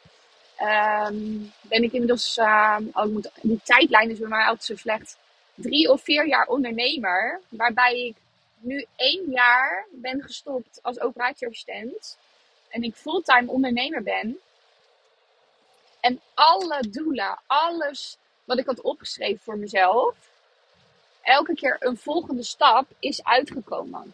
Um, 0.60 1.52
ben 1.60 1.82
ik 1.82 1.92
inmiddels, 1.92 2.36
uh, 2.36 2.78
oh, 2.92 3.04
moet, 3.04 3.30
die 3.40 3.60
tijdlijn 3.64 4.10
is 4.10 4.18
bij 4.18 4.28
mij 4.28 4.44
altijd 4.44 4.64
zo 4.64 4.76
slecht, 4.76 5.18
drie 5.54 5.90
of 5.90 6.02
vier 6.02 6.26
jaar 6.26 6.46
ondernemer. 6.46 7.40
Waarbij 7.48 8.04
ik 8.06 8.16
nu 8.58 8.86
één 8.96 9.30
jaar 9.30 9.86
ben 9.90 10.22
gestopt 10.22 10.78
als 10.82 11.00
operatieassistent 11.00 12.18
en 12.68 12.82
ik 12.82 12.94
fulltime 12.94 13.50
ondernemer 13.50 14.02
ben. 14.02 14.38
En 16.00 16.20
alle 16.34 16.80
doelen, 16.90 17.38
alles 17.46 18.16
wat 18.44 18.58
ik 18.58 18.66
had 18.66 18.80
opgeschreven 18.80 19.40
voor 19.42 19.58
mezelf, 19.58 20.14
elke 21.22 21.54
keer 21.54 21.76
een 21.80 21.96
volgende 21.96 22.42
stap 22.42 22.86
is 22.98 23.24
uitgekomen. 23.24 24.12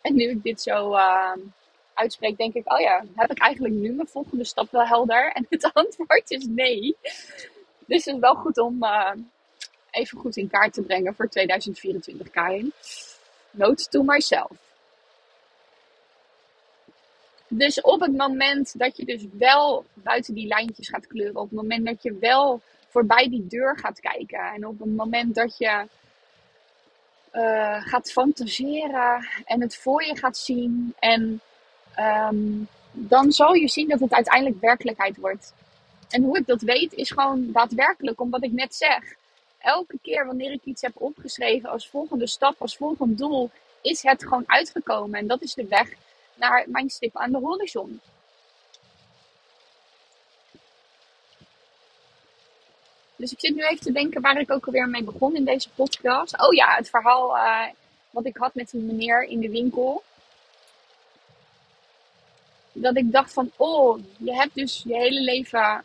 En 0.00 0.14
nu 0.14 0.30
ik 0.30 0.42
dit 0.42 0.62
zo 0.62 0.94
uh, 0.94 1.32
uitspreek, 1.94 2.36
denk 2.36 2.54
ik, 2.54 2.72
oh 2.72 2.80
ja, 2.80 3.04
heb 3.14 3.30
ik 3.30 3.38
eigenlijk 3.38 3.74
nu 3.74 3.92
mijn 3.92 4.08
volgende 4.08 4.44
stap 4.44 4.70
wel 4.70 4.86
helder? 4.86 5.30
En 5.36 5.46
het 5.48 5.70
antwoord 5.72 6.30
is 6.30 6.46
nee. 6.46 6.96
Dus 7.86 8.04
het 8.04 8.14
is 8.14 8.20
wel 8.20 8.34
goed 8.34 8.58
om, 8.58 8.84
uh, 8.84 9.12
even 9.90 10.18
goed 10.18 10.36
in 10.36 10.50
kaart 10.50 10.72
te 10.72 10.82
brengen 10.82 11.14
voor 11.14 11.28
2024, 11.28 12.30
Karin. 12.30 12.72
Note 13.50 13.88
to 13.88 14.02
myself. 14.02 14.50
Dus 17.48 17.80
op 17.80 18.00
het 18.00 18.16
moment 18.16 18.78
dat 18.78 18.96
je 18.96 19.04
dus 19.04 19.24
wel 19.32 19.84
buiten 19.94 20.34
die 20.34 20.46
lijntjes 20.46 20.88
gaat 20.88 21.06
kleuren, 21.06 21.40
op 21.40 21.50
het 21.50 21.58
moment 21.58 21.86
dat 21.86 22.02
je 22.02 22.18
wel 22.20 22.60
voorbij 22.88 23.28
die 23.28 23.46
deur 23.46 23.78
gaat 23.78 24.00
kijken 24.00 24.40
en 24.40 24.66
op 24.66 24.78
het 24.78 24.96
moment 24.96 25.34
dat 25.34 25.58
je 25.58 25.86
uh, 27.32 27.82
gaat 27.82 28.12
fantaseren 28.12 29.28
en 29.44 29.60
het 29.60 29.76
voor 29.76 30.04
je 30.04 30.16
gaat 30.16 30.36
zien 30.36 30.94
en 30.98 31.40
um, 32.00 32.68
dan 32.92 33.32
zal 33.32 33.52
je 33.52 33.68
zien 33.68 33.88
dat 33.88 34.00
het 34.00 34.12
uiteindelijk 34.12 34.60
werkelijkheid 34.60 35.16
wordt. 35.16 35.52
En 36.08 36.22
hoe 36.22 36.38
ik 36.38 36.46
dat 36.46 36.60
weet 36.60 36.92
is 36.92 37.10
gewoon 37.10 37.52
daadwerkelijk, 37.52 38.20
omdat 38.20 38.44
ik 38.44 38.52
net 38.52 38.74
zeg. 38.74 39.14
Elke 39.58 39.98
keer 40.02 40.26
wanneer 40.26 40.52
ik 40.52 40.64
iets 40.64 40.82
heb 40.82 40.92
opgeschreven 40.94 41.70
als 41.70 41.88
volgende 41.88 42.26
stap, 42.26 42.54
als 42.58 42.76
volgend 42.76 43.18
doel, 43.18 43.50
is 43.80 44.02
het 44.02 44.22
gewoon 44.22 44.44
uitgekomen. 44.46 45.18
En 45.18 45.26
dat 45.26 45.42
is 45.42 45.54
de 45.54 45.66
weg 45.66 45.92
naar 46.34 46.64
mijn 46.68 46.90
stip 46.90 47.16
aan 47.16 47.32
de 47.32 47.38
horizon. 47.38 48.00
Dus 53.16 53.32
ik 53.32 53.40
zit 53.40 53.54
nu 53.54 53.62
even 53.62 53.84
te 53.84 53.92
denken 53.92 54.20
waar 54.20 54.40
ik 54.40 54.50
ook 54.50 54.66
alweer 54.66 54.88
mee 54.88 55.04
begon 55.04 55.36
in 55.36 55.44
deze 55.44 55.68
podcast. 55.74 56.42
Oh 56.42 56.54
ja, 56.54 56.74
het 56.74 56.90
verhaal 56.90 57.36
uh, 57.36 57.66
wat 58.10 58.26
ik 58.26 58.36
had 58.36 58.54
met 58.54 58.72
een 58.72 58.86
meneer 58.86 59.22
in 59.22 59.40
de 59.40 59.50
winkel 59.50 60.02
dat 62.72 62.96
ik 62.96 63.12
dacht 63.12 63.32
van, 63.32 63.50
oh, 63.56 63.98
je 64.18 64.34
hebt 64.34 64.54
dus 64.54 64.82
je 64.86 64.94
hele 64.94 65.20
leven 65.20 65.84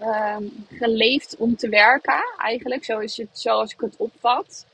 uh, 0.00 0.36
geleefd 0.70 1.36
om 1.36 1.56
te 1.56 1.68
werken, 1.68 2.24
eigenlijk. 2.38 2.84
Zo 2.84 2.98
is 2.98 3.16
het 3.16 3.28
zoals 3.32 3.72
ik 3.72 3.80
het 3.80 3.96
opvat. 3.96 4.66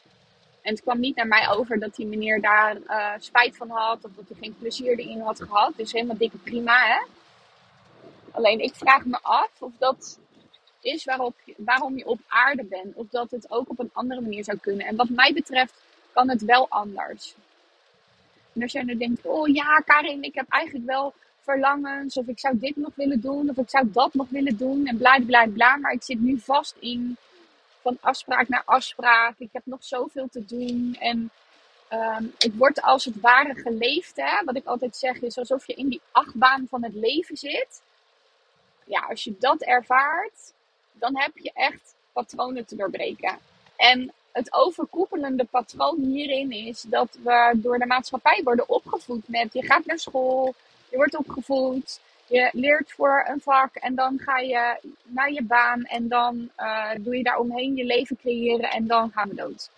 En 0.63 0.73
het 0.73 0.83
kwam 0.83 1.01
niet 1.01 1.17
naar 1.17 1.27
mij 1.27 1.49
over 1.49 1.79
dat 1.79 1.97
die 1.97 2.07
meneer 2.07 2.41
daar 2.41 2.77
uh, 2.77 3.13
spijt 3.19 3.57
van 3.57 3.71
had 3.71 4.05
of 4.05 4.11
dat 4.17 4.25
hij 4.29 4.37
geen 4.41 4.57
plezier 4.59 4.99
erin 4.99 5.21
had 5.21 5.43
gehad. 5.43 5.73
Dus 5.77 5.93
helemaal 5.93 6.17
dikke 6.17 6.37
prima, 6.37 6.87
hè. 6.87 7.05
Alleen 8.31 8.61
ik 8.61 8.75
vraag 8.75 9.05
me 9.05 9.19
af 9.23 9.51
of 9.59 9.73
dat 9.79 10.19
is 10.81 11.05
waarop, 11.05 11.35
waarom 11.57 11.97
je 11.97 12.07
op 12.07 12.19
aarde 12.29 12.65
bent. 12.65 12.95
Of 12.95 13.07
dat 13.11 13.31
het 13.31 13.51
ook 13.51 13.71
op 13.71 13.79
een 13.79 13.91
andere 13.93 14.21
manier 14.21 14.45
zou 14.45 14.59
kunnen. 14.59 14.87
En 14.87 14.97
wat 14.97 15.09
mij 15.09 15.33
betreft 15.33 15.75
kan 16.13 16.29
het 16.29 16.45
wel 16.45 16.67
anders. 16.69 17.35
En 18.55 18.63
als 18.63 18.73
jij 18.73 18.83
nu 18.83 18.97
denkt, 18.97 19.27
oh 19.27 19.49
ja, 19.49 19.77
Karin, 19.77 20.23
ik 20.23 20.35
heb 20.35 20.47
eigenlijk 20.49 20.87
wel 20.87 21.15
verlangens. 21.41 22.17
Of 22.17 22.27
ik 22.27 22.39
zou 22.39 22.59
dit 22.59 22.77
nog 22.77 22.95
willen 22.95 23.21
doen. 23.21 23.51
Of 23.51 23.57
ik 23.57 23.71
zou 23.71 23.91
dat 23.93 24.15
nog 24.15 24.29
willen 24.29 24.57
doen. 24.57 24.87
En 24.87 24.97
bla 24.97 25.19
bla 25.27 25.47
bla. 25.47 25.77
Maar 25.77 25.93
ik 25.93 26.03
zit 26.03 26.21
nu 26.21 26.39
vast 26.39 26.77
in 26.79 27.17
van 27.81 27.99
afspraak 28.01 28.49
naar 28.49 28.63
afspraak. 28.65 29.35
Ik 29.39 29.49
heb 29.53 29.63
nog 29.67 29.85
zoveel 29.85 30.29
te 30.29 30.45
doen. 30.45 30.97
En 31.01 31.31
um, 31.93 32.33
ik 32.39 32.53
word 32.55 32.83
als 32.83 33.05
het 33.05 33.21
ware 33.21 33.55
geleefd. 33.55 34.17
Hè? 34.17 34.45
Wat 34.45 34.57
ik 34.57 34.67
altijd 34.67 34.97
zeg 34.97 35.21
is 35.21 35.39
alsof 35.39 35.67
je 35.67 35.75
in 35.75 35.89
die 35.89 36.01
achtbaan 36.13 36.67
van 36.69 36.85
het 36.85 36.95
leven 36.95 37.37
zit. 37.37 37.83
Ja, 38.85 39.01
als 39.01 39.25
je 39.25 39.37
dat 39.39 39.63
ervaart, 39.63 40.53
dan 40.93 41.19
heb 41.19 41.31
je 41.35 41.51
echt 41.55 41.95
patronen 42.13 42.65
te 42.67 42.77
doorbreken. 42.77 43.39
En 43.77 44.13
het 44.35 44.53
overkoepelende 44.53 45.45
patroon 45.45 45.97
hierin 45.99 46.51
is 46.51 46.83
dat 46.83 47.19
we 47.23 47.53
door 47.57 47.79
de 47.79 47.87
maatschappij 47.87 48.41
worden 48.45 48.69
opgevoed 48.69 49.29
met 49.29 49.53
je 49.53 49.65
gaat 49.65 49.87
naar 49.87 49.99
school, 49.99 50.55
je 50.89 50.97
wordt 50.97 51.17
opgevoed, 51.17 52.01
je 52.27 52.51
leert 52.53 52.93
voor 52.93 53.27
een 53.29 53.41
vak 53.41 53.75
en 53.75 53.95
dan 53.95 54.19
ga 54.19 54.39
je 54.39 54.79
naar 55.03 55.33
je 55.33 55.43
baan 55.43 55.83
en 55.83 56.09
dan 56.09 56.51
uh, 56.59 56.91
doe 56.99 57.17
je 57.17 57.23
daar 57.23 57.39
omheen 57.39 57.77
je 57.77 57.85
leven 57.85 58.17
creëren 58.17 58.71
en 58.71 58.87
dan 58.87 59.11
gaan 59.11 59.29
we 59.29 59.35
dood. 59.35 59.71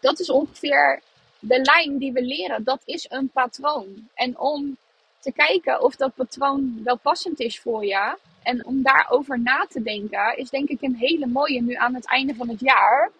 Dat 0.00 0.20
is 0.20 0.30
ongeveer 0.30 1.02
de 1.38 1.60
lijn 1.62 1.98
die 1.98 2.12
we 2.12 2.22
leren. 2.22 2.64
Dat 2.64 2.82
is 2.84 3.06
een 3.08 3.28
patroon. 3.28 4.08
En 4.14 4.38
om 4.38 4.76
te 5.18 5.32
kijken 5.32 5.82
of 5.82 5.96
dat 5.96 6.14
patroon 6.14 6.80
wel 6.84 6.98
passend 6.98 7.40
is 7.40 7.60
voor 7.60 7.84
je, 7.84 8.16
en 8.42 8.66
om 8.66 8.82
daarover 8.82 9.40
na 9.40 9.66
te 9.68 9.82
denken, 9.82 10.36
is 10.36 10.50
denk 10.50 10.68
ik 10.68 10.82
een 10.82 10.96
hele 10.96 11.26
mooie 11.26 11.62
nu 11.62 11.74
aan 11.74 11.94
het 11.94 12.06
einde 12.06 12.34
van 12.34 12.48
het 12.48 12.60
jaar. 12.60 13.10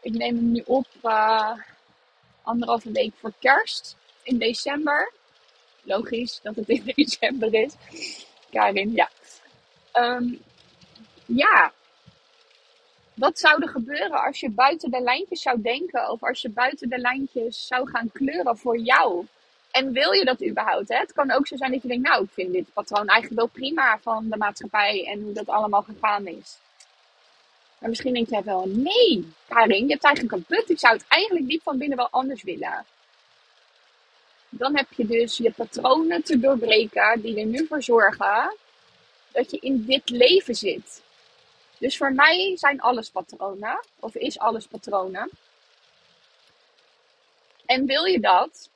Ik 0.00 0.12
neem 0.12 0.36
hem 0.36 0.52
nu 0.52 0.62
op 0.66 0.86
uh, 1.02 1.52
anderhalve 2.42 2.92
week 2.92 3.12
voor 3.16 3.32
kerst 3.38 3.96
in 4.22 4.38
december. 4.38 5.12
Logisch 5.82 6.40
dat 6.42 6.56
het 6.56 6.68
in 6.68 6.82
december 6.94 7.54
is. 7.54 7.74
Karin, 8.50 8.92
ja. 8.92 9.08
Um, 9.92 10.40
ja. 11.26 11.72
Wat 13.14 13.38
zou 13.38 13.62
er 13.62 13.68
gebeuren 13.68 14.24
als 14.24 14.40
je 14.40 14.50
buiten 14.50 14.90
de 14.90 15.00
lijntjes 15.00 15.42
zou 15.42 15.62
denken? 15.62 16.10
Of 16.10 16.22
als 16.22 16.42
je 16.42 16.50
buiten 16.50 16.88
de 16.88 16.98
lijntjes 16.98 17.66
zou 17.66 17.88
gaan 17.90 18.12
kleuren 18.12 18.58
voor 18.58 18.78
jou? 18.78 19.26
En 19.74 19.92
wil 19.92 20.12
je 20.12 20.24
dat 20.24 20.44
überhaupt? 20.44 20.88
Hè? 20.88 20.96
Het 20.96 21.12
kan 21.12 21.30
ook 21.30 21.46
zo 21.46 21.56
zijn 21.56 21.72
dat 21.72 21.82
je 21.82 21.88
denkt, 21.88 22.08
nou, 22.08 22.24
ik 22.24 22.30
vind 22.32 22.52
dit 22.52 22.72
patroon 22.72 23.06
eigenlijk 23.06 23.40
wel 23.40 23.50
prima 23.60 23.98
van 23.98 24.28
de 24.30 24.36
maatschappij 24.36 25.06
en 25.06 25.22
hoe 25.22 25.32
dat 25.32 25.46
allemaal 25.46 25.82
gegaan 25.82 26.26
is. 26.26 26.58
Maar 27.78 27.88
misschien 27.88 28.14
denk 28.14 28.28
je 28.28 28.42
wel, 28.42 28.66
nee, 28.66 29.32
Karin, 29.48 29.84
je 29.86 29.92
hebt 29.92 30.04
eigenlijk 30.04 30.34
een 30.34 30.44
punt. 30.44 30.70
Ik 30.70 30.78
zou 30.78 30.94
het 30.94 31.04
eigenlijk 31.08 31.48
diep 31.48 31.62
van 31.62 31.78
binnen 31.78 31.96
wel 31.96 32.08
anders 32.10 32.42
willen. 32.42 32.84
Dan 34.48 34.76
heb 34.76 34.86
je 34.92 35.06
dus 35.06 35.36
je 35.36 35.52
patronen 35.52 36.22
te 36.22 36.38
doorbreken 36.38 37.20
die 37.20 37.40
er 37.40 37.46
nu 37.46 37.66
voor 37.66 37.82
zorgen 37.82 38.56
dat 39.32 39.50
je 39.50 39.58
in 39.58 39.84
dit 39.84 40.10
leven 40.10 40.54
zit. 40.54 41.02
Dus 41.78 41.96
voor 41.96 42.12
mij 42.12 42.56
zijn 42.56 42.80
alles 42.80 43.10
patronen, 43.10 43.84
of 44.00 44.14
is 44.14 44.38
alles 44.38 44.66
patronen. 44.66 45.30
En 47.66 47.86
wil 47.86 48.04
je 48.04 48.20
dat, 48.20 48.70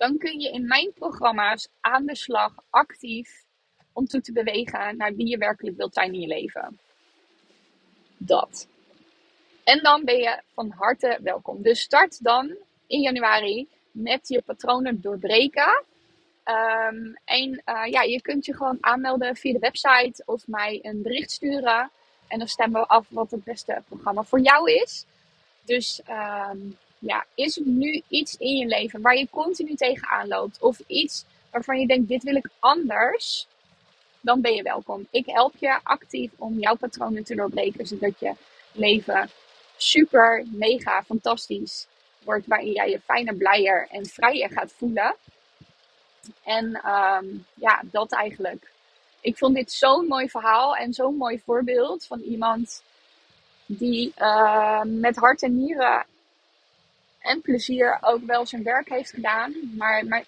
dan 0.00 0.18
kun 0.18 0.40
je 0.40 0.50
in 0.50 0.66
mijn 0.66 0.92
programma's 0.92 1.68
aan 1.80 2.06
de 2.06 2.16
slag 2.16 2.54
actief 2.70 3.44
om 3.92 4.06
toe 4.06 4.20
te 4.20 4.32
bewegen 4.32 4.96
naar 4.96 5.14
wie 5.14 5.28
je 5.28 5.38
werkelijk 5.38 5.76
wilt 5.76 5.94
zijn 5.94 6.12
in 6.12 6.20
je 6.20 6.26
leven. 6.26 6.78
Dat. 8.16 8.68
En 9.64 9.82
dan 9.82 10.04
ben 10.04 10.16
je 10.16 10.42
van 10.54 10.70
harte 10.70 11.18
welkom. 11.22 11.62
Dus 11.62 11.80
start 11.80 12.24
dan 12.24 12.56
in 12.86 13.00
januari 13.00 13.68
met 13.90 14.28
je 14.28 14.42
patronen 14.42 15.00
doorbreken. 15.00 15.84
Um, 16.44 17.16
en 17.24 17.62
uh, 17.66 17.86
ja, 17.86 18.02
je 18.02 18.20
kunt 18.22 18.44
je 18.46 18.56
gewoon 18.56 18.78
aanmelden 18.80 19.36
via 19.36 19.52
de 19.52 19.58
website 19.58 20.22
of 20.24 20.46
mij 20.46 20.78
een 20.82 21.02
bericht 21.02 21.30
sturen. 21.30 21.90
En 22.28 22.38
dan 22.38 22.48
stemmen 22.48 22.80
we 22.80 22.86
af 22.86 23.06
wat 23.08 23.30
het 23.30 23.44
beste 23.44 23.82
programma 23.88 24.22
voor 24.22 24.40
jou 24.40 24.72
is. 24.72 25.04
Dus 25.64 26.02
um, 26.08 26.76
ja, 27.00 27.24
is 27.34 27.56
er 27.56 27.66
nu 27.66 28.02
iets 28.08 28.36
in 28.36 28.56
je 28.56 28.66
leven 28.66 29.00
waar 29.00 29.16
je 29.16 29.28
continu 29.30 29.74
tegenaan 29.74 30.28
loopt? 30.28 30.60
Of 30.60 30.80
iets 30.86 31.24
waarvan 31.50 31.80
je 31.80 31.86
denkt, 31.86 32.08
dit 32.08 32.22
wil 32.22 32.34
ik 32.34 32.48
anders? 32.58 33.46
Dan 34.20 34.40
ben 34.40 34.54
je 34.54 34.62
welkom. 34.62 35.06
Ik 35.10 35.26
help 35.26 35.54
je 35.58 35.80
actief 35.82 36.30
om 36.38 36.58
jouw 36.58 36.74
patronen 36.74 37.24
te 37.24 37.34
doorbreken, 37.34 37.86
zodat 37.86 38.20
je 38.20 38.32
leven 38.72 39.30
super, 39.76 40.46
mega, 40.50 41.02
fantastisch 41.02 41.86
wordt. 42.24 42.46
Waarin 42.46 42.72
jij 42.72 42.90
je 42.90 43.00
fijner, 43.00 43.34
blijer 43.34 43.88
en 43.90 44.06
vrijer 44.06 44.50
gaat 44.50 44.72
voelen. 44.72 45.16
En 46.44 46.64
um, 46.86 47.46
ja, 47.54 47.82
dat 47.84 48.12
eigenlijk. 48.12 48.70
Ik 49.20 49.38
vond 49.38 49.54
dit 49.54 49.72
zo'n 49.72 50.06
mooi 50.06 50.28
verhaal 50.28 50.76
en 50.76 50.92
zo'n 50.92 51.16
mooi 51.16 51.42
voorbeeld 51.44 52.04
van 52.04 52.20
iemand 52.20 52.82
die 53.66 54.12
uh, 54.18 54.82
met 54.82 55.16
hart 55.16 55.42
en 55.42 55.56
nieren 55.56 56.06
en 57.30 57.40
plezier 57.40 57.98
ook 58.00 58.24
wel 58.24 58.46
zijn 58.46 58.62
werk 58.62 58.88
heeft 58.88 59.10
gedaan. 59.10 59.54
Maar, 59.76 60.06
maar 60.06 60.24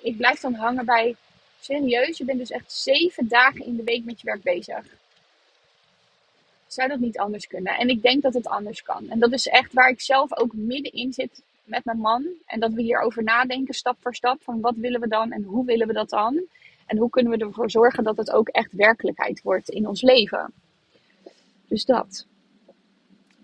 ik 0.00 0.16
blijf 0.16 0.40
dan 0.40 0.54
hangen 0.54 0.84
bij, 0.84 1.16
serieus, 1.60 2.18
je 2.18 2.24
bent 2.24 2.38
dus 2.38 2.50
echt 2.50 2.72
zeven 2.72 3.28
dagen 3.28 3.66
in 3.66 3.76
de 3.76 3.84
week 3.84 4.04
met 4.04 4.20
je 4.20 4.26
werk 4.26 4.42
bezig. 4.42 4.84
Zou 6.66 6.88
dat 6.88 6.98
niet 6.98 7.18
anders 7.18 7.46
kunnen? 7.46 7.76
En 7.76 7.88
ik 7.88 8.02
denk 8.02 8.22
dat 8.22 8.34
het 8.34 8.46
anders 8.46 8.82
kan. 8.82 9.10
En 9.10 9.18
dat 9.18 9.32
is 9.32 9.46
echt 9.46 9.72
waar 9.72 9.88
ik 9.88 10.00
zelf 10.00 10.36
ook 10.36 10.52
middenin 10.52 11.12
zit 11.12 11.42
met 11.64 11.84
mijn 11.84 11.98
man. 11.98 12.26
En 12.46 12.60
dat 12.60 12.72
we 12.72 12.82
hierover 12.82 13.22
nadenken, 13.22 13.74
stap 13.74 13.96
voor 14.00 14.14
stap, 14.14 14.42
van 14.42 14.60
wat 14.60 14.74
willen 14.76 15.00
we 15.00 15.08
dan 15.08 15.32
en 15.32 15.42
hoe 15.42 15.64
willen 15.64 15.86
we 15.86 15.92
dat 15.92 16.10
dan? 16.10 16.42
En 16.86 16.96
hoe 16.96 17.10
kunnen 17.10 17.32
we 17.32 17.44
ervoor 17.44 17.70
zorgen 17.70 18.04
dat 18.04 18.16
het 18.16 18.30
ook 18.30 18.48
echt 18.48 18.72
werkelijkheid 18.72 19.42
wordt 19.42 19.68
in 19.68 19.88
ons 19.88 20.02
leven? 20.02 20.52
Dus 21.68 21.84
dat. 21.84 22.26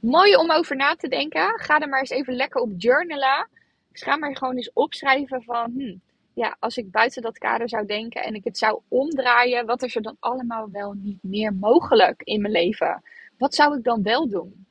Mooi 0.01 0.37
om 0.37 0.51
over 0.51 0.77
na 0.77 0.95
te 0.95 1.09
denken. 1.09 1.59
Ga 1.59 1.79
er 1.79 1.89
maar 1.89 2.01
eens 2.01 2.11
even 2.11 2.35
lekker 2.35 2.61
op 2.61 2.73
journalen. 2.77 3.49
Dus 3.93 4.03
ga 4.03 4.17
maar 4.17 4.37
gewoon 4.37 4.57
eens 4.57 4.73
opschrijven 4.73 5.43
van, 5.43 5.73
hm, 5.77 5.97
ja, 6.35 6.57
als 6.59 6.77
ik 6.77 6.91
buiten 6.91 7.23
dat 7.23 7.39
kader 7.39 7.69
zou 7.69 7.87
denken 7.87 8.23
en 8.23 8.35
ik 8.35 8.45
het 8.45 8.59
zou 8.59 8.81
omdraaien, 8.89 9.67
wat 9.67 9.83
is 9.83 9.97
er 9.97 10.03
dan 10.03 10.17
allemaal 10.19 10.71
wel 10.71 10.93
niet 10.93 11.23
meer 11.23 11.55
mogelijk 11.55 12.23
in 12.23 12.41
mijn 12.41 12.53
leven? 12.53 13.03
Wat 13.39 13.55
zou 13.55 13.77
ik 13.77 13.85
dan 13.85 14.03
wel 14.03 14.29
doen? 14.29 14.67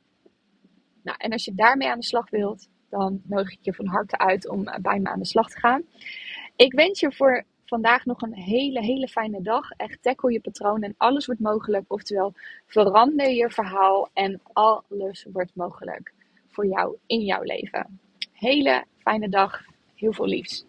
Nou, 1.02 1.16
en 1.20 1.32
als 1.32 1.44
je 1.44 1.54
daarmee 1.54 1.88
aan 1.88 1.98
de 1.98 2.04
slag 2.04 2.30
wilt, 2.30 2.68
dan 2.88 3.20
nodig 3.24 3.52
ik 3.52 3.58
je 3.60 3.74
van 3.74 3.86
harte 3.86 4.18
uit 4.18 4.48
om 4.48 4.64
bij 4.80 4.98
me 4.98 5.08
aan 5.08 5.18
de 5.18 5.24
slag 5.26 5.50
te 5.50 5.58
gaan. 5.58 5.82
Ik 6.56 6.72
wens 6.72 7.00
je 7.00 7.12
voor 7.12 7.44
vandaag 7.70 8.04
nog 8.04 8.22
een 8.22 8.34
hele, 8.34 8.80
hele 8.80 9.08
fijne 9.08 9.42
dag. 9.42 9.70
Echt 9.70 10.02
tackle 10.02 10.32
je 10.32 10.40
patroon 10.40 10.82
en 10.82 10.94
alles 10.96 11.26
wordt 11.26 11.40
mogelijk. 11.40 11.84
Oftewel, 11.92 12.32
verander 12.66 13.28
je 13.30 13.50
verhaal 13.50 14.08
en 14.12 14.40
alles 14.52 15.26
wordt 15.32 15.54
mogelijk 15.54 16.12
voor 16.46 16.66
jou 16.66 16.96
in 17.06 17.20
jouw 17.20 17.42
leven. 17.42 18.00
Hele 18.32 18.84
fijne 18.98 19.28
dag. 19.28 19.62
Heel 19.94 20.12
veel 20.12 20.26
liefs. 20.26 20.64